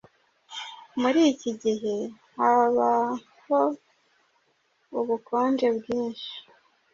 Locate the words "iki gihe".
1.31-1.95